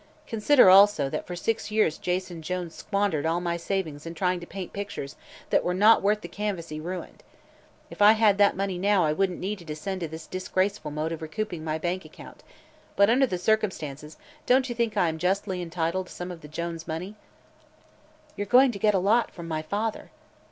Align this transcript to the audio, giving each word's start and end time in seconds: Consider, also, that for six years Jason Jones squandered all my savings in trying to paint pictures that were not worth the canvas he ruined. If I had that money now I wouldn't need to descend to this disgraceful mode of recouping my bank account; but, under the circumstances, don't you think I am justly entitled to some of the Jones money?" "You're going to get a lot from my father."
Consider, 0.25 0.67
also, 0.67 1.11
that 1.11 1.27
for 1.27 1.35
six 1.35 1.69
years 1.69 1.99
Jason 1.99 2.41
Jones 2.41 2.73
squandered 2.73 3.23
all 3.23 3.39
my 3.39 3.55
savings 3.55 4.03
in 4.07 4.15
trying 4.15 4.39
to 4.39 4.47
paint 4.47 4.73
pictures 4.73 5.15
that 5.51 5.63
were 5.63 5.75
not 5.75 6.01
worth 6.01 6.21
the 6.21 6.27
canvas 6.27 6.69
he 6.69 6.79
ruined. 6.79 7.21
If 7.91 8.01
I 8.01 8.13
had 8.13 8.39
that 8.39 8.55
money 8.57 8.79
now 8.79 9.05
I 9.05 9.13
wouldn't 9.13 9.39
need 9.39 9.59
to 9.59 9.63
descend 9.63 10.01
to 10.01 10.07
this 10.07 10.25
disgraceful 10.25 10.89
mode 10.89 11.11
of 11.11 11.21
recouping 11.21 11.63
my 11.63 11.77
bank 11.77 12.03
account; 12.03 12.41
but, 12.95 13.11
under 13.11 13.27
the 13.27 13.37
circumstances, 13.37 14.17
don't 14.47 14.69
you 14.69 14.73
think 14.73 14.97
I 14.97 15.07
am 15.07 15.19
justly 15.19 15.61
entitled 15.61 16.07
to 16.07 16.13
some 16.13 16.31
of 16.31 16.41
the 16.41 16.47
Jones 16.47 16.87
money?" 16.87 17.13
"You're 18.35 18.47
going 18.47 18.71
to 18.71 18.79
get 18.79 18.95
a 18.95 18.97
lot 18.97 19.29
from 19.29 19.47
my 19.47 19.61
father." 19.61 20.09